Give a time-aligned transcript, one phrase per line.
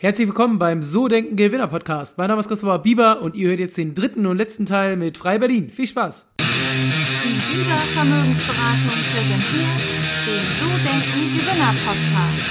[0.00, 2.18] Herzlich willkommen beim So Denken Gewinner Podcast.
[2.18, 5.18] Mein Name ist Christopher Bieber und ihr hört jetzt den dritten und letzten Teil mit
[5.18, 5.70] Frei Berlin.
[5.70, 6.24] Viel Spaß!
[6.38, 9.80] Die Bieber Vermögensberatung präsentiert
[10.24, 12.46] den So Denken Gewinner Podcast.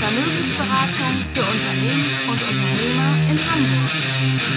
[0.00, 4.55] Vermögensberatung für Unternehmen und Unternehmer in Hamburg.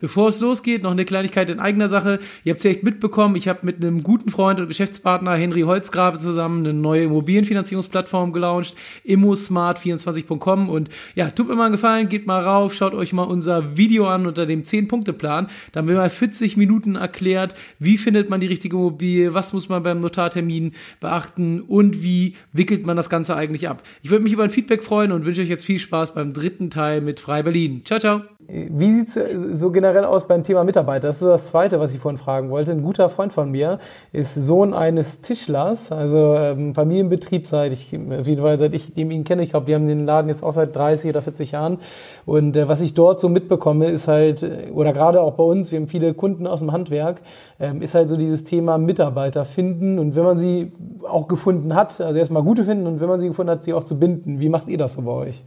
[0.00, 2.20] Bevor es losgeht, noch eine Kleinigkeit in eigener Sache.
[2.44, 5.62] Ihr habt es ja echt mitbekommen, ich habe mit einem guten Freund und Geschäftspartner Henry
[5.62, 12.28] Holzgrabe zusammen eine neue Immobilienfinanzierungsplattform gelauncht, immosmart24.com und ja, tut mir mal einen Gefallen, geht
[12.28, 15.48] mal rauf, schaut euch mal unser Video an unter dem 10-Punkte-Plan.
[15.72, 19.68] Da haben wir mal 40 Minuten erklärt, wie findet man die richtige Immobilie, was muss
[19.68, 23.82] man beim Notartermin beachten und wie wickelt man das Ganze eigentlich ab.
[24.02, 26.70] Ich würde mich über ein Feedback freuen und wünsche euch jetzt viel Spaß beim dritten
[26.70, 27.82] Teil mit Frei Berlin.
[27.84, 28.22] Ciao, ciao.
[28.48, 31.06] Wie sieht es so generell aus beim Thema Mitarbeiter?
[31.08, 32.72] Das ist das Zweite, was ich vorhin fragen wollte.
[32.72, 33.78] Ein guter Freund von mir
[34.12, 39.24] ist Sohn eines Tischlers, also ähm, Familienbetrieb seit ich, auf jeden Fall seit ich ihn
[39.24, 39.42] kenne.
[39.42, 41.78] Ich glaube, die haben den Laden jetzt auch seit 30 oder 40 Jahren.
[42.26, 45.78] Und äh, was ich dort so mitbekomme, ist halt, oder gerade auch bei uns, wir
[45.78, 47.22] haben viele Kunden aus dem Handwerk,
[47.58, 49.98] ähm, ist halt so dieses Thema Mitarbeiter finden.
[49.98, 50.72] Und wenn man sie
[51.08, 53.84] auch gefunden hat, also erstmal gute finden und wenn man sie gefunden hat, sie auch
[53.84, 54.40] zu binden.
[54.40, 55.44] Wie macht ihr das so bei euch?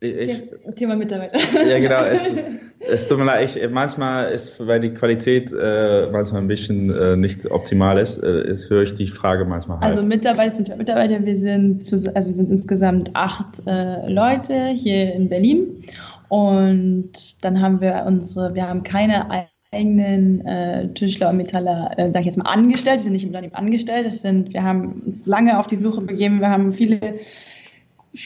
[0.00, 0.44] Ich,
[0.76, 1.38] Thema Mitarbeiter.
[1.66, 2.04] Ja, genau.
[2.04, 2.28] Es,
[2.88, 7.16] es tut mir leid, ich, manchmal ist, weil die Qualität äh, manchmal ein bisschen äh,
[7.16, 9.90] nicht optimal ist, äh, ist, höre ich die Frage manchmal halt.
[9.90, 15.28] Also Mitarbeiter sind Mitarbeiter, wir sind, also wir sind insgesamt acht äh, Leute hier in
[15.28, 15.82] Berlin
[16.28, 22.20] und dann haben wir unsere, wir haben keine eigenen äh, Tischler und Metaller, äh, sag
[22.20, 25.26] ich jetzt mal, angestellt, die sind nicht im Unternehmen angestellt, das sind, wir haben uns
[25.26, 27.00] lange auf die Suche begeben, wir haben viele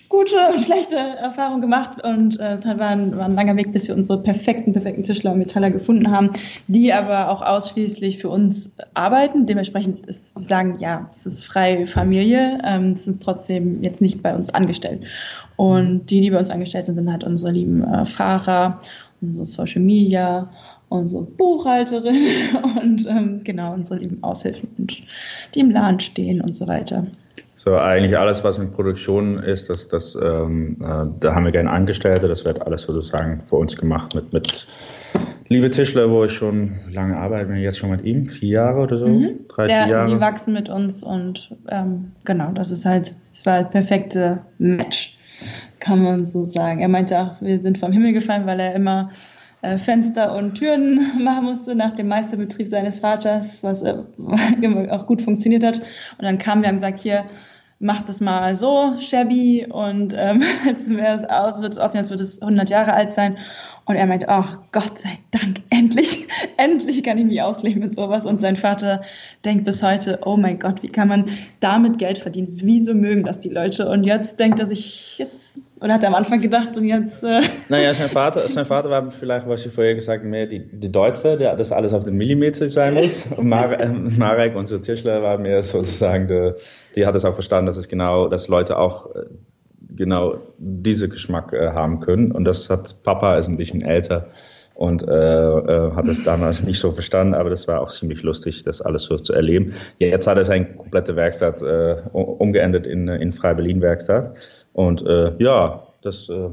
[0.08, 3.88] gute und schlechte Erfahrungen gemacht und äh, es war ein, war ein langer Weg, bis
[3.88, 6.30] wir unsere perfekten, perfekten Tischler und Metaller gefunden haben,
[6.68, 9.46] die aber auch ausschließlich für uns arbeiten.
[9.46, 14.52] Dementsprechend ist, sagen, ja, es ist freie Familie, ähm, ist trotzdem jetzt nicht bei uns
[14.54, 15.06] angestellt.
[15.56, 18.80] Und die, die bei uns angestellt sind, sind halt unsere lieben äh, Fahrer,
[19.20, 20.50] unsere Social Media,
[20.88, 22.16] unsere Buchhalterin
[22.82, 24.86] und ähm, genau unsere lieben Aushilfen
[25.54, 27.06] die im Laden stehen und so weiter.
[27.64, 31.70] So, eigentlich alles, was in Produktion ist, das, das, ähm, äh, da haben wir gerne
[31.70, 34.66] Angestellte, das wird alles sozusagen für uns gemacht mit, mit
[35.46, 38.80] Liebe Tischler, wo ich schon lange arbeite, bin ich jetzt schon mit ihm, vier Jahre
[38.80, 39.46] oder so, mhm.
[39.46, 40.08] drei, ja, vier Jahre.
[40.12, 45.16] Die wachsen mit uns und ähm, genau, das ist halt, es war halt perfekte Match,
[45.78, 46.80] kann man so sagen.
[46.80, 49.10] Er meinte auch, wir sind vom Himmel gefallen, weil er immer
[49.60, 53.94] äh, Fenster und Türen machen musste nach dem Meisterbetrieb seines Vaters, was äh,
[54.90, 55.78] auch gut funktioniert hat.
[56.18, 57.24] Und dann kamen wir und gesagt, hier,
[57.82, 62.10] macht das mal so shabby und ähm, jetzt wird es aus, wird es aussehen, als
[62.10, 63.38] würde es 100 Jahre alt sein.
[63.84, 66.26] Und er meinte, ach Gott sei Dank, endlich,
[66.56, 68.26] endlich kann ich mich ausleben mit sowas.
[68.26, 69.02] Und sein Vater
[69.44, 72.48] denkt bis heute, oh mein Gott, wie kann man damit Geld verdienen?
[72.62, 73.88] Wieso mögen das die Leute?
[73.88, 77.24] Und jetzt denkt er sich, jetzt, oder hat er am Anfang gedacht und jetzt...
[77.24, 80.60] Äh naja, sein Vater, sein Vater war vielleicht, was ich vorher gesagt habe, mehr die,
[80.60, 83.26] die Deutsche, der das alles auf den Millimeter sein muss.
[83.36, 86.56] Und Mar äh, Marek, unser Tischler, war mehr sozusagen, der,
[86.94, 89.24] die hat es auch verstanden, dass es genau, dass Leute auch äh,
[89.96, 92.32] genau diese Geschmack äh, haben können.
[92.32, 94.28] Und das hat Papa ist ein bisschen älter
[94.74, 98.64] und äh, äh, hat es damals nicht so verstanden, aber das war auch ziemlich lustig,
[98.64, 99.74] das alles so zu erleben.
[99.98, 104.36] Ja, jetzt hat er seine komplette Werkstatt äh, umgeändert in, in Frei-Berlin-Werkstatt.
[104.72, 106.48] Und äh, ja, das äh,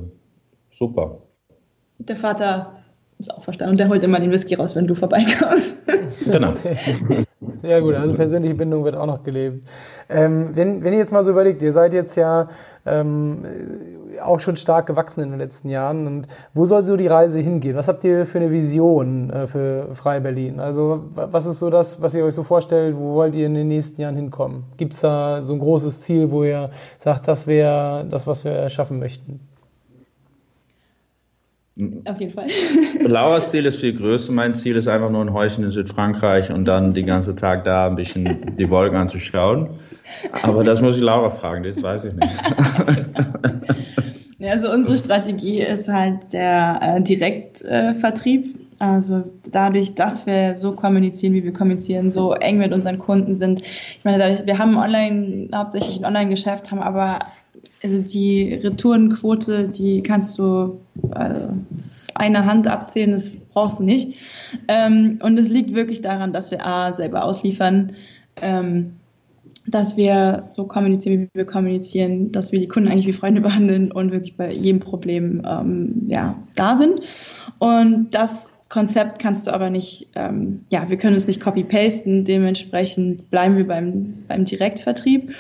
[0.70, 1.22] super.
[2.00, 2.74] Der Vater
[3.18, 5.78] ist auch verstanden und der holt immer den Whisky raus, wenn du vorbeikommst.
[6.32, 6.54] Genau.
[7.62, 9.64] Ja gut, also persönliche Bindung wird auch noch gelebt.
[10.10, 12.48] Ähm, wenn, wenn ihr jetzt mal so überlegt, ihr seid jetzt ja
[12.86, 13.46] ähm,
[14.22, 17.76] auch schon stark gewachsen in den letzten Jahren und wo soll so die Reise hingehen?
[17.76, 20.60] Was habt ihr für eine Vision äh, für Frei Berlin?
[20.60, 22.96] Also was ist so das, was ihr euch so vorstellt?
[22.98, 24.64] Wo wollt ihr in den nächsten Jahren hinkommen?
[24.78, 28.70] Gibt es da so ein großes Ziel, wo ihr sagt, das wäre das, was wir
[28.70, 29.40] schaffen möchten?
[32.06, 32.48] Auf jeden Fall.
[33.06, 34.32] Lauras Ziel ist viel größer.
[34.34, 37.88] Mein Ziel ist einfach nur ein Häuschen in Südfrankreich und dann den ganzen Tag da
[37.88, 39.70] ein bisschen die Wolken anzuschauen.
[40.44, 42.34] Aber das muss ich Laura fragen, das weiß ich nicht.
[44.42, 48.56] Also unsere Strategie ist halt der äh, Direktvertrieb.
[48.80, 53.62] Also dadurch, dass wir so kommunizieren, wie wir kommunizieren, so eng mit unseren Kunden sind.
[53.62, 57.20] Ich meine, dadurch, wir haben online, hauptsächlich ein Online-Geschäft, haben aber
[57.84, 60.80] also die Retourenquote, die kannst du
[61.12, 61.54] also
[62.16, 64.18] eine Hand abzählen, das brauchst du nicht.
[64.68, 67.94] Ähm, und es liegt wirklich daran, dass wir A, selber ausliefern,
[68.38, 68.94] ähm,
[69.68, 73.92] dass wir so kommunizieren, wie wir kommunizieren, dass wir die Kunden eigentlich wie Freunde behandeln
[73.92, 77.02] und wirklich bei jedem Problem ähm, ja, da sind.
[77.60, 83.30] Und das Konzept kannst du aber nicht, ähm, ja, wir können es nicht copy-pasten, dementsprechend
[83.32, 85.34] bleiben wir beim, beim Direktvertrieb.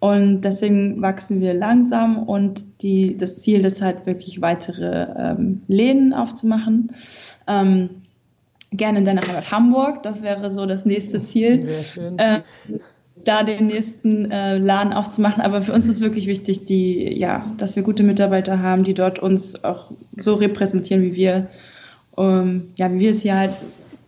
[0.00, 6.14] Und deswegen wachsen wir langsam und die, das Ziel ist halt wirklich weitere ähm, Läden
[6.14, 6.92] aufzumachen.
[7.48, 7.90] Ähm,
[8.70, 11.62] gerne dann nach Hamburg, das wäre so das nächste Ziel.
[11.62, 12.18] Sehr schön.
[12.18, 12.42] Äh,
[13.24, 15.42] da den nächsten äh, Laden aufzumachen.
[15.42, 19.18] Aber für uns ist wirklich wichtig, die, ja, dass wir gute Mitarbeiter haben, die dort
[19.18, 21.48] uns auch so repräsentieren, wie wir,
[22.18, 23.52] ähm, ja, wie wir es hier halt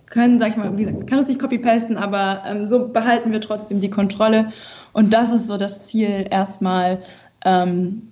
[0.07, 3.41] können, sag ich mal, wie gesagt, kann uns nicht copy-pasten, aber ähm, so behalten wir
[3.41, 4.53] trotzdem die Kontrolle.
[4.93, 6.99] Und das ist so das Ziel erstmal
[7.45, 8.11] ähm,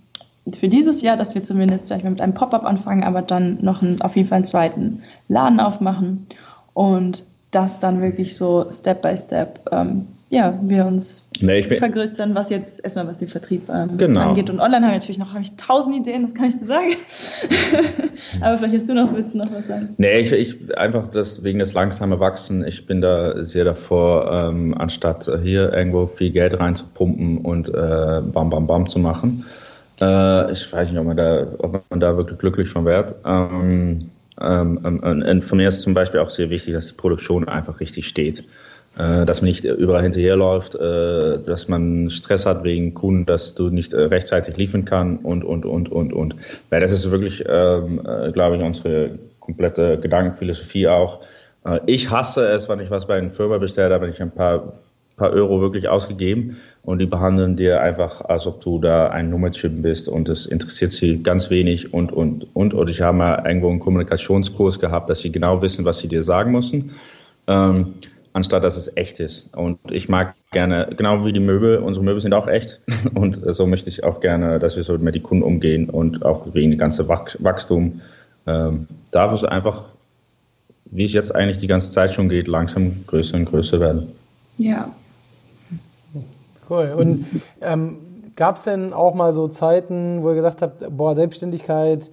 [0.54, 3.82] für dieses Jahr, dass wir zumindest vielleicht mal mit einem Pop-up anfangen, aber dann noch
[3.82, 6.26] einen, auf jeden Fall einen zweiten Laden aufmachen
[6.72, 12.50] und das dann wirklich so Step by Step ähm, ja, wir uns nee, vergrößern, was
[12.50, 14.20] jetzt erstmal was den Vertrieb ähm, genau.
[14.20, 14.50] angeht.
[14.50, 16.96] Und online haben wir natürlich noch hab ich tausend Ideen, das kann ich dir sagen.
[18.42, 19.94] Aber vielleicht hast du noch, willst du noch was sagen?
[19.96, 24.74] Nee, ich, ich einfach das wegen des langsamen Wachsen, ich bin da sehr davor, ähm,
[24.76, 29.46] anstatt hier irgendwo viel Geld reinzupumpen und äh, bam bam bam zu machen.
[29.98, 33.14] Äh, ich weiß nicht, ob man da, ob man da wirklich glücklich von wird.
[33.24, 37.48] Ähm, ähm, ähm und für mich ist zum Beispiel auch sehr wichtig, dass die Produktion
[37.48, 38.44] einfach richtig steht.
[38.98, 43.70] Äh, dass man nicht überall hinterherläuft, äh, dass man Stress hat wegen Kunden, dass du
[43.70, 46.34] nicht äh, rechtzeitig liefern kann und, und, und, und, und.
[46.68, 48.00] Weil das ist wirklich, ähm,
[48.32, 51.20] glaube ich, unsere komplette Gedankenphilosophie auch.
[51.86, 54.72] Ich hasse es, wenn ich was bei einer Firma bestelle, da bin ich ein paar,
[55.16, 59.82] paar Euro wirklich ausgegeben und die behandeln dir einfach, als ob du da ein Nummerchen
[59.82, 62.74] bist und das interessiert sie ganz wenig und, und, und.
[62.74, 66.22] Und ich habe mal irgendwo einen Kommunikationskurs gehabt, dass sie genau wissen, was sie dir
[66.22, 66.92] sagen müssen.
[67.46, 67.94] Ähm,
[68.32, 69.54] anstatt dass es echt ist.
[69.54, 72.80] Und ich mag gerne, genau wie die Möbel, unsere Möbel sind auch echt.
[73.14, 76.46] Und so möchte ich auch gerne, dass wir so mit den Kunden umgehen und auch
[76.54, 78.00] wegen dem ganzen Wachstum
[78.46, 79.86] ähm, darf es einfach,
[80.86, 84.08] wie es jetzt eigentlich die ganze Zeit schon geht, langsam größer und größer werden.
[84.56, 84.90] Ja.
[86.68, 86.94] Cool.
[86.96, 87.26] Und
[87.60, 87.98] ähm,
[88.36, 92.10] gab es denn auch mal so Zeiten, wo ihr gesagt habt, boah, Selbstständigkeit,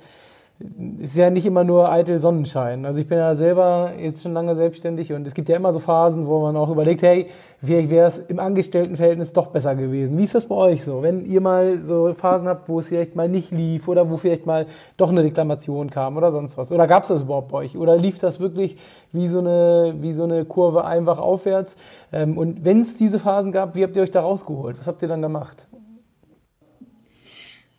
[1.00, 2.86] ist ja nicht immer nur eitel Sonnenschein.
[2.86, 5.80] Also ich bin ja selber jetzt schon lange selbstständig und es gibt ja immer so
[5.80, 7.28] Phasen, wo man auch überlegt, hey,
[7.62, 10.18] vielleicht wäre es im Angestelltenverhältnis doch besser gewesen.
[10.18, 11.04] Wie ist das bei euch so?
[11.04, 14.46] Wenn ihr mal so Phasen habt, wo es vielleicht mal nicht lief oder wo vielleicht
[14.46, 14.66] mal
[14.96, 16.72] doch eine Reklamation kam oder sonst was?
[16.72, 17.78] Oder gab es das überhaupt bei euch?
[17.78, 18.78] Oder lief das wirklich
[19.12, 21.76] wie so eine, wie so eine Kurve einfach aufwärts?
[22.14, 24.80] Ähm, und wenn es diese Phasen gab, wie habt ihr euch da rausgeholt?
[24.80, 25.68] Was habt ihr dann gemacht?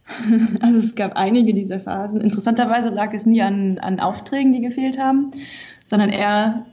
[0.60, 2.20] Also es gab einige dieser Phasen.
[2.20, 5.30] Interessanterweise lag es nie an, an Aufträgen, die gefehlt haben,
[5.84, 6.66] sondern eher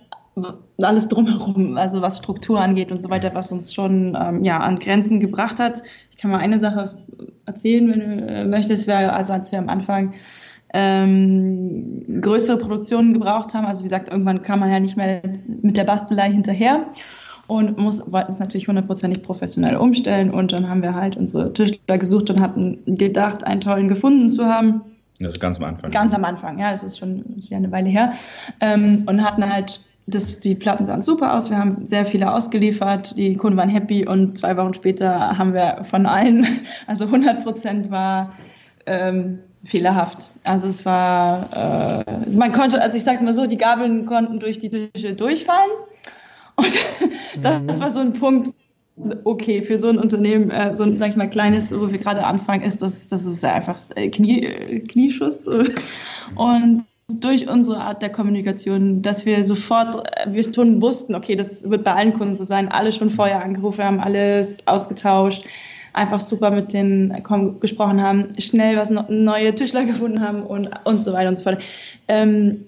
[0.81, 4.79] alles drumherum, also was Struktur angeht und so weiter, was uns schon ähm, ja, an
[4.79, 5.83] Grenzen gebracht hat.
[6.09, 6.95] Ich kann mal eine Sache
[7.45, 8.87] erzählen, wenn du äh, möchtest.
[8.87, 10.13] Wir, also als wir am Anfang
[10.73, 15.21] ähm, größere Produktionen gebraucht haben, also wie gesagt, irgendwann kam man ja nicht mehr
[15.61, 16.87] mit der Bastelei hinterher
[17.55, 20.31] und muss, wollten es natürlich hundertprozentig professionell umstellen.
[20.31, 24.45] Und dann haben wir halt unsere Tischler gesucht und hatten gedacht, einen tollen gefunden zu
[24.45, 24.81] haben.
[25.19, 25.91] Das ist ganz am Anfang.
[25.91, 28.11] Ganz am Anfang, ja, das ist schon eine Weile her.
[28.59, 33.15] Ähm, und hatten halt, das, die Platten sahen super aus, wir haben sehr viele ausgeliefert,
[33.15, 36.45] die Kunden waren happy und zwei Wochen später haben wir von allen,
[36.87, 38.33] also 100 Prozent war
[38.85, 40.29] ähm, fehlerhaft.
[40.43, 44.59] Also es war, äh, man konnte, also ich sag mal so, die Gabeln konnten durch
[44.59, 45.71] die Tische durchfallen.
[46.55, 46.67] Und
[47.41, 48.51] das, war so ein Punkt,
[49.23, 52.25] okay, für so ein Unternehmen, äh, so ein, sag ich mal, kleines, wo wir gerade
[52.25, 55.47] anfangen, ist das, das ist einfach äh, Knie, äh, Knieschuss.
[56.35, 61.69] Und durch unsere Art der Kommunikation, dass wir sofort, äh, wir schon wussten, okay, das
[61.69, 65.45] wird bei allen Kunden so sein, alle schon vorher angerufen haben, alles ausgetauscht,
[65.93, 67.15] einfach super mit denen
[67.59, 71.61] gesprochen haben, schnell was neue Tischler gefunden haben und, und so weiter und so fort.
[72.07, 72.65] Ähm,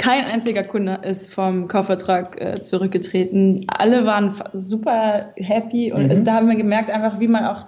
[0.00, 3.66] kein einziger Kunde ist vom Kaufvertrag äh, zurückgetreten.
[3.68, 6.24] Alle waren super happy und mhm.
[6.24, 7.66] da haben wir gemerkt einfach, wie man auch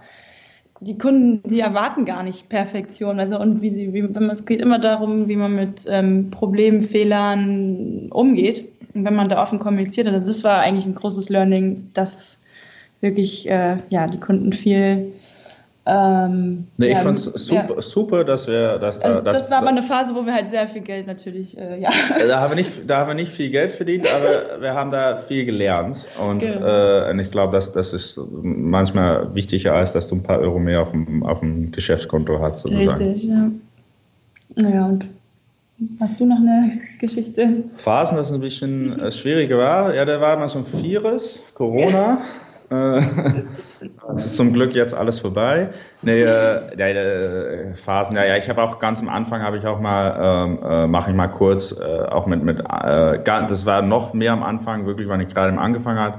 [0.81, 3.21] die Kunden, die erwarten gar nicht Perfektion.
[3.21, 6.31] Also und wie sie, wie, wenn man, es geht immer darum, wie man mit ähm,
[6.31, 8.67] Problemen, Fehlern umgeht.
[8.95, 12.41] Und wenn man da offen kommuniziert, also das war eigentlich ein großes Learning, dass
[13.03, 15.13] wirklich äh, ja die Kunden viel
[15.85, 17.83] ähm, nee, ja, ich fand es super, ja.
[17.83, 19.09] super, dass wir dass da.
[19.09, 21.91] Also das war aber eine Phase, wo wir halt sehr viel Geld natürlich, äh, ja.
[22.29, 25.17] Da haben, wir nicht, da haben wir nicht viel Geld verdient, aber wir haben da
[25.17, 26.07] viel gelernt.
[26.21, 26.67] Und, genau.
[26.67, 30.61] äh, und ich glaube, dass das ist manchmal wichtiger, als dass du ein paar Euro
[30.61, 32.63] mehr auf dem, auf dem Geschäftskonto hast.
[32.63, 32.89] Sozusagen.
[32.89, 33.51] Richtig, ja.
[34.55, 35.09] Naja, und
[36.01, 37.65] Hast du noch eine Geschichte?
[37.77, 39.95] Phasen, das ein bisschen äh, schwieriger war.
[39.95, 42.19] Ja, da war mal so ein Vieres, Corona.
[42.71, 43.03] Äh,
[44.15, 45.71] es ist zum Glück jetzt alles vorbei.
[46.03, 49.81] Nee, äh, äh, Phasen, ja, ja, ich habe auch ganz am Anfang habe ich auch
[49.81, 54.13] mal, ähm, äh, mache ich mal kurz, äh, auch mit, mit äh, das war noch
[54.13, 56.19] mehr am Anfang, wirklich, wann ich gerade angefangen hat,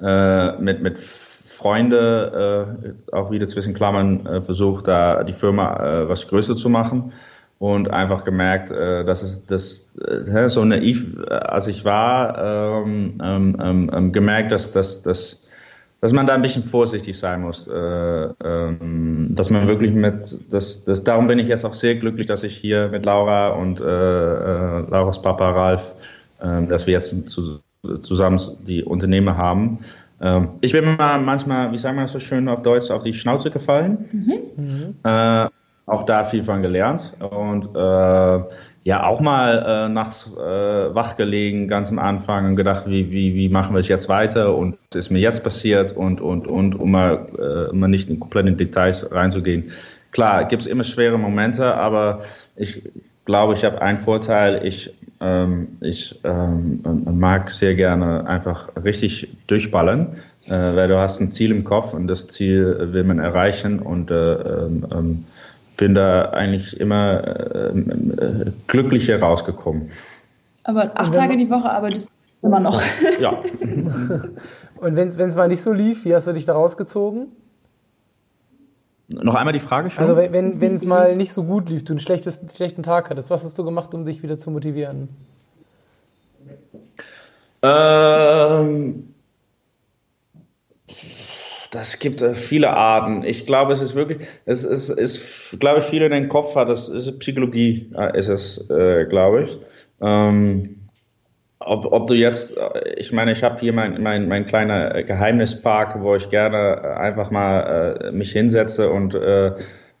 [0.00, 2.76] äh, mit, mit Freunde,
[3.12, 7.12] äh, auch wieder zwischen Klammern, äh, versucht, da die Firma äh, was größer zu machen
[7.58, 13.20] und einfach gemerkt, äh, dass es das äh, so naiv, äh, als ich war, ähm,
[13.22, 15.46] ähm, ähm, gemerkt, dass, dass, dass,
[16.02, 20.82] dass man da ein bisschen vorsichtig sein muss, äh, ähm, dass man wirklich mit, das,
[20.82, 23.84] das, darum bin ich jetzt auch sehr glücklich, dass ich hier mit Laura und äh,
[23.84, 25.94] äh, Lauras Papa Ralf,
[26.40, 27.60] äh, dass wir jetzt zu,
[28.02, 29.78] zusammen die Unternehmen haben.
[30.20, 33.14] Ähm, ich bin mal manchmal, wie sagen wir das so schön auf Deutsch, auf die
[33.14, 34.08] Schnauze gefallen.
[34.56, 34.94] Mhm.
[35.92, 41.90] Auch da viel von gelernt und äh, ja auch mal äh, nachts äh, wach ganz
[41.90, 45.10] am Anfang und gedacht, wie, wie, wie machen wir es jetzt weiter und was ist
[45.10, 47.26] mir jetzt passiert und, und, und um mal,
[47.70, 49.70] äh, mal nicht in komplette Details reinzugehen.
[50.12, 52.22] Klar, gibt es immer schwere Momente, aber
[52.56, 52.82] ich
[53.26, 54.64] glaube, ich habe einen Vorteil.
[54.64, 56.80] Ich, ähm, ich ähm,
[57.12, 62.08] mag sehr gerne einfach richtig durchballen, äh, weil du hast ein Ziel im Kopf und
[62.08, 65.24] das Ziel will man erreichen und äh, ähm, ähm
[65.76, 69.90] bin da eigentlich immer äh, glücklicher rausgekommen.
[70.64, 72.10] Aber acht Tage die Woche arbeitest
[72.40, 72.80] du immer noch.
[73.20, 73.42] Ja.
[74.76, 77.28] Und wenn es mal nicht so lief, wie hast du dich da rausgezogen?
[79.08, 80.02] Noch einmal die Frage schon.
[80.02, 83.30] Also wenn wenn es mal nicht so gut lief, du einen schlechten, schlechten Tag hattest,
[83.30, 85.08] was hast du gemacht, um dich wieder zu motivieren?
[87.62, 89.11] Ähm,
[91.72, 93.24] das gibt äh, viele Arten.
[93.24, 96.68] Ich glaube, es ist wirklich, es ist, ist glaube ich, viele in den Kopf hat,
[96.68, 99.58] das ist Psychologie, äh, ist es, äh, glaube ich.
[100.00, 100.82] Ähm,
[101.58, 106.02] ob, ob du jetzt, äh, ich meine, ich habe hier mein, mein, mein kleiner Geheimnispark,
[106.02, 109.52] wo ich gerne einfach mal äh, mich hinsetze und, äh,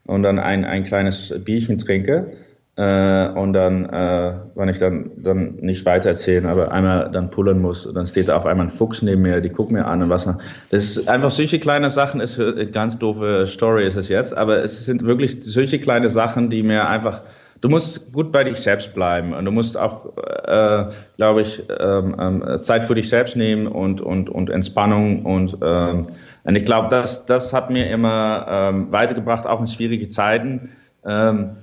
[0.04, 2.32] und dann ein, ein kleines Bierchen trinke.
[2.74, 7.60] Äh, und dann, äh, wenn ich dann, dann nicht weiter erzählen, aber einmal dann pullen
[7.60, 10.08] muss, dann steht da auf einmal ein Fuchs neben mir, die guckt mir an und
[10.08, 10.24] was.
[10.70, 14.62] Das ist einfach solche kleine Sachen, ist eine ganz doofe Story ist es jetzt, aber
[14.62, 17.20] es sind wirklich solche kleine Sachen, die mir einfach,
[17.60, 20.86] du musst gut bei dich selbst bleiben und du musst auch, äh,
[21.18, 26.06] glaube ich, ähm, ähm, Zeit für dich selbst nehmen und, und, und Entspannung und, ähm,
[26.44, 30.70] und ich glaube, das, das hat mir immer ähm, weitergebracht, auch in schwierige Zeiten.
[31.04, 31.56] Ähm,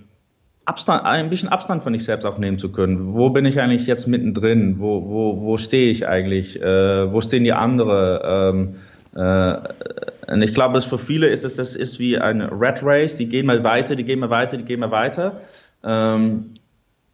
[0.70, 3.16] Abstand, ein bisschen Abstand von sich selbst auch nehmen zu können.
[3.16, 4.76] Wo bin ich eigentlich jetzt mittendrin?
[4.78, 6.62] Wo, wo, wo stehe ich eigentlich?
[6.62, 8.76] Äh, wo stehen die anderen?
[9.16, 12.84] Ähm, äh, und ich glaube, dass für viele ist es, das ist wie ein Red
[12.84, 13.18] Race.
[13.18, 15.42] Die gehen mal weiter, die gehen mal weiter, die gehen mal weiter.
[15.84, 16.54] Ähm,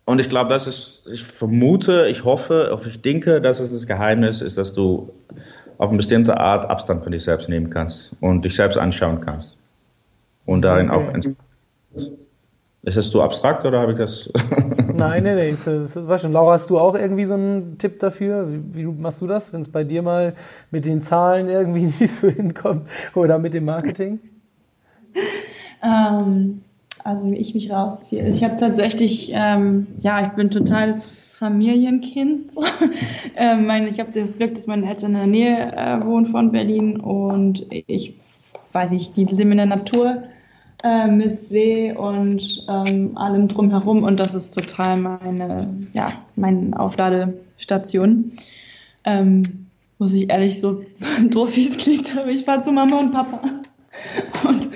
[0.04, 4.42] und ich glaube, das ist, ich vermute, ich hoffe, ich denke, dass es das Geheimnis
[4.42, 5.14] ist, dass du
[5.78, 9.58] auf eine bestimmte Art Abstand von dich selbst nehmen kannst und dich selbst anschauen kannst.
[10.46, 11.10] Und darin okay.
[11.10, 12.06] auch
[12.86, 14.30] ist das so abstrakt oder habe ich das?
[14.94, 15.50] nein, nein, nein.
[15.52, 16.32] Das, das war schon.
[16.32, 18.48] Laura, hast du auch irgendwie so einen Tipp dafür?
[18.48, 20.34] Wie, wie machst du das, wenn es bei dir mal
[20.70, 24.20] mit den Zahlen irgendwie nicht so hinkommt oder mit dem Marketing?
[25.84, 26.62] Ähm,
[27.04, 28.28] also wie ich mich rausziehe.
[28.28, 31.04] Ich habe tatsächlich, ähm, ja, ich bin totales
[31.40, 32.54] Familienkind.
[33.36, 36.52] ähm, meine, ich habe das Glück, dass meine Eltern in der Nähe äh, wohnen von
[36.52, 38.16] Berlin und ich
[38.74, 40.24] weiß nicht, die leben in der Natur
[40.86, 48.34] äh, mit See und ähm, allem drumherum und das ist total meine, ja, meine Aufladestation.
[49.04, 50.84] Ähm, muss ich ehrlich so
[51.30, 53.42] doof wie es klingt, aber ich fahre zu Mama und Papa
[54.48, 54.70] und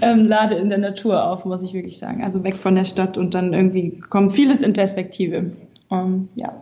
[0.00, 2.24] ähm, lade in der Natur auf, muss ich wirklich sagen.
[2.24, 5.52] Also weg von der Stadt und dann irgendwie kommt vieles in Perspektive.
[5.88, 6.60] Um, ja.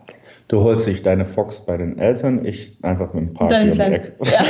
[0.51, 4.13] Du holst dich deine Fox bei den Eltern, ich einfach mit dem Park Dein hier
[4.25, 4.45] ja.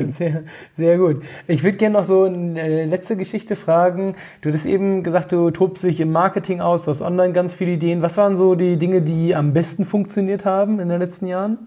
[0.08, 0.42] sehr,
[0.76, 1.22] sehr gut.
[1.46, 4.16] Ich würde gerne noch so eine letzte Geschichte fragen.
[4.40, 7.70] Du hattest eben gesagt, du tobst dich im Marketing aus, du hast online ganz viele
[7.70, 8.02] Ideen.
[8.02, 11.58] Was waren so die Dinge, die am besten funktioniert haben in den letzten Jahren?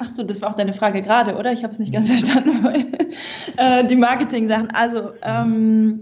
[0.00, 1.52] Ach so, das war auch deine Frage gerade, oder?
[1.52, 2.66] Ich habe es nicht ganz verstanden.
[3.58, 4.72] äh, die Marketing-Sachen.
[4.72, 6.00] Also, ähm,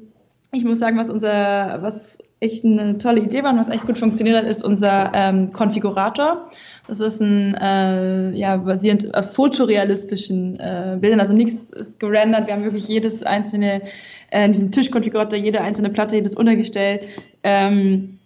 [0.51, 3.99] ich muss sagen, was unser, was echt eine tolle Idee war und was echt gut
[3.99, 6.49] funktioniert hat, ist unser ähm, Konfigurator.
[6.89, 11.21] Das ist ein, äh, ja, basierend auf fotorealistischen äh, Bildern.
[11.21, 12.47] Also nichts ist gerendert.
[12.47, 13.83] Wir haben wirklich jedes einzelne,
[14.31, 17.01] äh, in diesem Tischkonfigurator, jede einzelne Platte, jedes Untergestell,
[17.43, 18.19] ähm,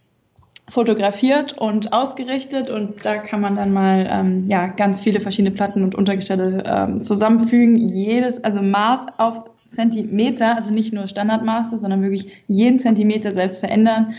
[0.71, 5.83] fotografiert und ausgerichtet und da kann man dann mal ähm, ja ganz viele verschiedene Platten
[5.83, 7.77] und Untergestelle ähm, zusammenfügen.
[7.77, 9.43] Jedes, also Maß auf
[9.75, 14.15] Zentimeter, also nicht nur Standardmaße, sondern wirklich jeden Zentimeter selbst verändern.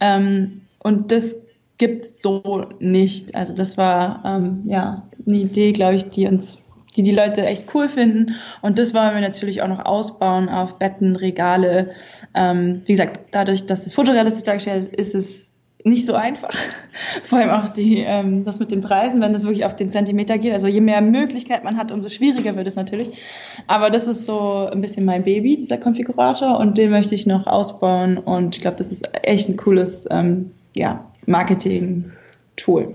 [0.00, 1.36] Ähm, und das
[1.78, 3.34] gibt so nicht.
[3.34, 6.62] Also das war ähm, ja eine Idee, glaube ich, die uns
[6.96, 8.34] die die Leute echt cool finden.
[8.62, 11.92] Und das wollen wir natürlich auch noch ausbauen auf Betten, Regale.
[12.34, 15.49] Ähm, wie gesagt, dadurch, dass es fotorealistisch dargestellt ist, ist es
[15.84, 16.50] nicht so einfach.
[17.24, 20.38] Vor allem auch die, ähm, das mit den Preisen, wenn das wirklich auf den Zentimeter
[20.38, 20.52] geht.
[20.52, 23.22] Also je mehr Möglichkeit man hat, umso schwieriger wird es natürlich.
[23.66, 26.58] Aber das ist so ein bisschen mein Baby, dieser Konfigurator.
[26.58, 28.18] Und den möchte ich noch ausbauen.
[28.18, 32.94] Und ich glaube, das ist echt ein cooles ähm, ja, Marketing-Tool.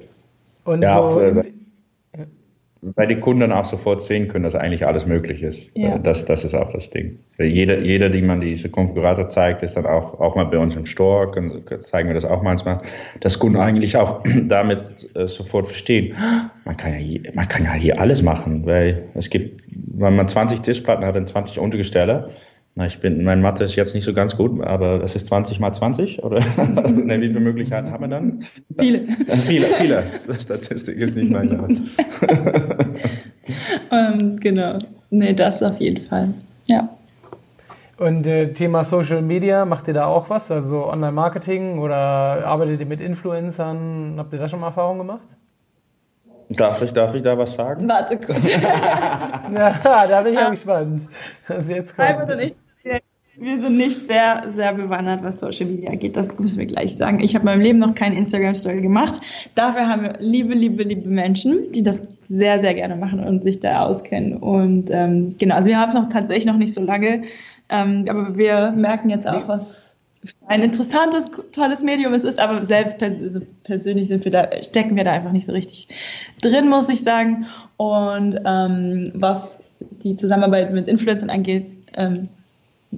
[0.66, 1.44] Und Ja, so, auch,
[2.96, 5.72] weil die Kunden auch sofort sehen können, dass eigentlich alles möglich ist.
[5.76, 5.96] Ja.
[5.96, 7.18] Äh, Das, das ist auch das Ding.
[7.40, 10.86] Jeder, jeder, die man diese Konfigurator zeigt, ist dann auch, auch mal bei uns im
[10.86, 12.82] Store, können, zeigen wir das auch manchmal,
[13.22, 16.16] dass Kunden eigentlich auch damit äh, sofort verstehen,
[16.66, 20.28] man kann, ja hier, man kann ja hier alles machen, weil es gibt, wenn man
[20.28, 22.30] 20 Tischplatten hat, dann 20 Untergestelle.
[22.78, 25.62] Na, ich bin, mein Mathe ist jetzt nicht so ganz gut, aber es ist 20
[25.62, 26.40] mal 20, oder?
[26.92, 28.44] ne, wie viele Möglichkeiten haben wir dann?
[28.78, 29.04] Viele.
[29.46, 30.04] Viele, viele.
[30.38, 31.72] Statistik ist nicht meine Art.
[33.92, 34.78] ähm, genau.
[35.10, 36.34] Nee, das auf jeden Fall.
[36.66, 36.90] Ja.
[37.98, 40.52] und äh, Thema Social Media, macht ihr da auch was?
[40.52, 44.16] Also Online-Marketing oder arbeitet ihr mit Influencern?
[44.18, 45.28] Habt ihr da schon mal Erfahrung gemacht?
[46.50, 47.88] Darf ich, darf ich da was sagen?
[47.88, 48.38] Warte kurz.
[49.54, 51.08] Ja, da bin ich ja gespannt.
[51.48, 52.10] Was jetzt kommt.
[52.10, 52.56] Albert und ich,
[53.40, 56.16] wir- sind nicht sehr, sehr bewandert, was Social Media angeht.
[56.16, 57.20] Das müssen wir gleich sagen.
[57.20, 59.20] Ich habe in meinem Leben noch keine Instagram-Story gemacht.
[59.56, 63.60] Dafür haben wir liebe, liebe, liebe Menschen, die das sehr, sehr gerne machen und sich
[63.60, 64.38] da auskennen.
[64.38, 67.24] Und ähm, genau, also wir haben es noch tatsächlich noch nicht so lange.
[67.70, 69.96] Ähm, aber wir merken jetzt auch, was
[70.48, 72.40] ein interessantes, tolles Medium es ist.
[72.40, 75.88] Aber selbst pers also persönlich sind wir da, stecken wir da einfach nicht so richtig
[76.42, 77.46] drin, muss ich sagen.
[77.78, 79.60] Und ähm, was
[80.04, 81.66] die Zusammenarbeit mit Influencern angeht,
[81.96, 82.30] ähm,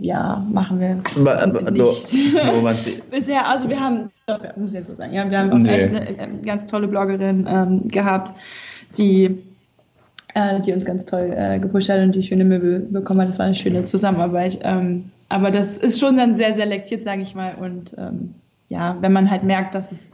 [0.02, 1.18] ja, machen wir nicht.
[1.18, 4.10] Nur, man sie, Bisher, also wir haben,
[4.56, 5.70] muss jetzt so sagen, ja, wir haben Nee.
[5.70, 8.34] echt eine, äh, ganz tolle Bloggerin ähm, gehabt,
[8.98, 9.38] die,
[10.34, 13.30] äh, die uns ganz toll äh, gepusht hat und die schöne Möbel bekommen hat.
[13.30, 14.60] Das war eine schöne Zusammenarbeit.
[14.64, 17.56] Ähm, aber das ist schon dann sehr selektiert, sage ich mal.
[17.56, 18.34] Und ähm,
[18.70, 20.12] ja, wenn man halt merkt, dass es,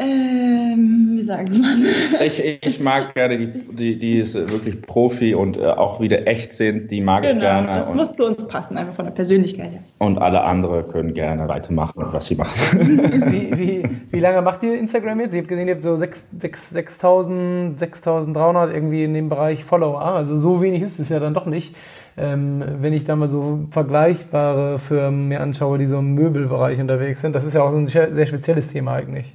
[0.00, 1.84] ähm, wie sagt man?
[2.24, 6.52] ich, ich mag gerne die, die, die ist wirklich Profi und äh, auch wieder echt
[6.52, 7.66] sind, die mag ich Genau, gerne.
[7.66, 9.80] das und, muss zu uns passen, einfach von der Persönlichkeit her.
[9.98, 12.80] und alle anderen können gerne weitermachen, was sie machen.
[13.30, 15.34] Wie, wie, wie lange macht ihr Instagram jetzt?
[15.34, 20.00] Ich habe gesehen, ihr habt so 6 6 6.000, 6.300 irgendwie in dem Bereich Follower.
[20.00, 21.76] Also so wenig ist es ja dann doch nicht.
[22.16, 27.20] Ähm, wenn ich da mal so vergleichbare Firmen mir anschaue, die so im Möbelbereich unterwegs
[27.20, 27.34] sind.
[27.34, 29.32] Das ist ja auch so ein sehr spezielles Thema eigentlich.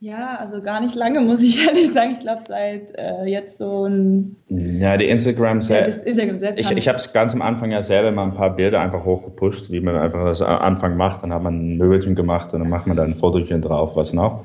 [0.00, 2.12] Ja, also gar nicht lange, muss ich ehrlich sagen.
[2.12, 6.60] Ich glaube, seit äh, jetzt so ein ja, die Instagram ja, das Instagram selbst.
[6.60, 9.80] Ich, habe es ganz am Anfang ja selber mal ein paar Bilder einfach hochgepusht, wie
[9.80, 11.24] man einfach das am Anfang macht.
[11.24, 14.12] Dann hat man ein Möbelchen gemacht und dann macht man da ein Fotochen drauf, was
[14.12, 14.44] noch.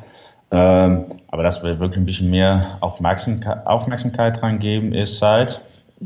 [0.50, 5.62] Ähm, aber dass wir wirklich ein bisschen mehr Aufmerksamkeit, Aufmerksamkeit dran geben, ist seit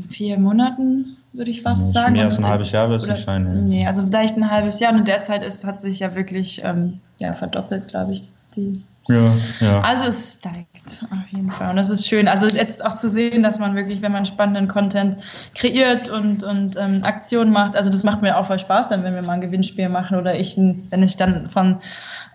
[0.08, 2.14] vier Monaten, würde ich fast sagen.
[2.14, 3.44] mehr als ein halbes Jahr wird es nicht sein.
[3.44, 3.62] ne?
[3.62, 6.62] Nee, also vielleicht ein halbes Jahr und in der Zeit ist, hat sich ja wirklich
[6.64, 8.22] ähm, ja, verdoppelt, glaube ich.
[8.56, 8.82] Die.
[9.08, 9.80] Ja, ja.
[9.80, 12.28] Also es steigt auf jeden Fall und das ist schön.
[12.28, 15.16] Also jetzt auch zu sehen, dass man wirklich, wenn man spannenden Content
[15.54, 19.14] kreiert und, und ähm, Aktionen macht, also das macht mir auch voll Spaß, dann wenn
[19.14, 21.78] wir mal ein Gewinnspiel machen oder ich, wenn ich dann von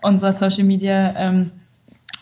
[0.02, 1.52] unserer Social Media ähm,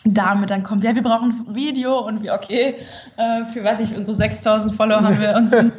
[0.05, 2.75] Dame dann kommt, ja, wir brauchen ein Video und wir, okay,
[3.17, 5.71] äh, für was ich, unsere 6000 Follower haben wir uns ein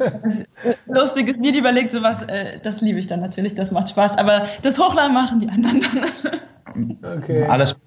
[0.87, 4.79] lustiges Video überlegt, sowas, äh, das liebe ich dann natürlich, das macht Spaß, aber das
[4.79, 7.19] Hochladen machen die anderen dann.
[7.19, 7.45] Okay.
[7.45, 7.79] Alles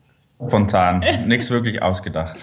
[0.46, 2.38] spontan, nichts wirklich ausgedacht.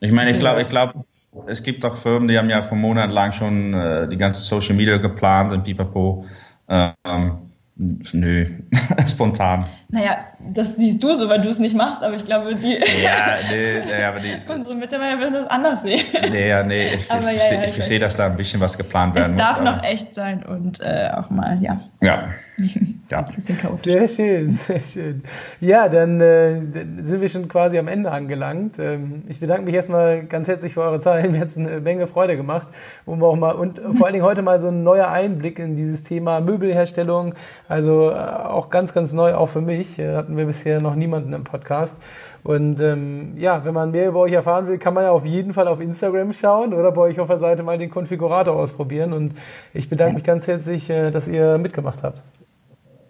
[0.00, 1.04] Ich meine, ich glaube, ich glaube,
[1.46, 4.74] es gibt auch Firmen, die haben ja vor Monaten lang schon äh, die ganze Social
[4.74, 6.26] Media geplant und pipapo.
[6.68, 7.45] Ähm,
[7.76, 8.46] nö,
[9.06, 9.64] spontan.
[9.88, 10.16] Naja,
[10.52, 12.72] das siehst du so, weil du es nicht machst, aber ich glaube, die,
[13.04, 16.02] Ja, nee, nee, aber die, unsere Mitarbeiter würden das anders sehen.
[16.32, 18.36] nee, ja, nee, ich, Aber ich, ja, verstehe- ja, ich ich verstehe, dass da ein
[18.36, 19.42] bisschen was geplant Es werden muss.
[19.42, 22.30] darf noch aber- echt sein und äh, auch mal, ja, Ja,
[23.10, 23.18] ja.
[23.18, 23.92] ein bisschen chaotisch.
[23.92, 25.22] Sehr schön, sehr schön.
[25.60, 26.60] Ja, dann, äh,
[27.02, 28.80] sind wir schon quasi am Ende angelangt.
[28.80, 31.30] Ähm, ich bedanke mich erstmal ganz herzlich für eure Zeit.
[31.30, 32.66] Mir hat es eine Menge Freude gemacht.
[33.04, 36.02] Um auch mal, und vor allen Dingen heute mal so ein neuer Einblick in dieses
[36.02, 37.34] Thema Möbelherstellung.
[37.68, 39.98] Also äh, auch ganz, ganz neu, auch für mich.
[39.98, 41.96] Äh, hatten wir bisher noch niemanden im Podcast.
[42.44, 45.52] Und ähm, ja, wenn man mehr über euch erfahren will, kann man ja auf jeden
[45.52, 49.12] Fall auf Instagram schauen oder bei euch auf der Seite mal den Konfigurator ausprobieren.
[49.12, 49.34] Und
[49.74, 52.22] ich bedanke mich ganz herzlich, äh, dass ihr mitgemacht habt.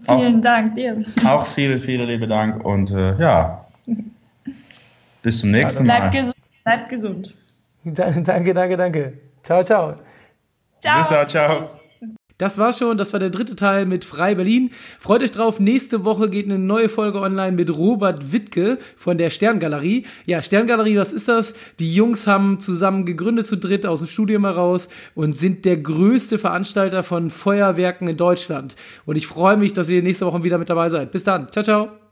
[0.07, 1.03] Auch, Vielen Dank dir.
[1.27, 3.67] auch vielen, vielen lieben Dank und äh, ja,
[5.23, 5.99] bis zum nächsten Mal.
[5.99, 6.37] Bleib gesund.
[6.65, 7.35] Bleib gesund.
[7.85, 9.13] Danke, danke, danke.
[9.45, 9.95] Ciao, ciao.
[10.81, 10.99] Ciao.
[10.99, 11.81] Bis dann, ciao.
[12.39, 14.71] Das war schon, das war der dritte Teil mit Frei Berlin.
[14.99, 19.31] Freut euch drauf, nächste Woche geht eine neue Folge online mit Robert Wittke von der
[19.31, 20.05] Sterngalerie.
[20.27, 21.55] Ja, Sterngalerie, was ist das?
[21.79, 26.39] Die Jungs haben zusammen gegründet zu dritt aus dem Studium heraus und sind der größte
[26.39, 28.75] Veranstalter von Feuerwerken in Deutschland.
[29.07, 31.13] Und ich freue mich, dass ihr nächste Woche wieder mit dabei seid.
[31.13, 31.51] Bis dann.
[31.51, 32.06] Ciao, ciao.